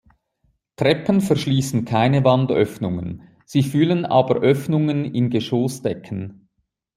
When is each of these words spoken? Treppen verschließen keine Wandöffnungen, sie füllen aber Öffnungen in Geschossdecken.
Treppen 0.77 1.21
verschließen 1.21 1.85
keine 1.85 2.23
Wandöffnungen, 2.23 3.21
sie 3.45 3.61
füllen 3.61 4.03
aber 4.03 4.37
Öffnungen 4.37 5.05
in 5.05 5.29
Geschossdecken. 5.29 6.49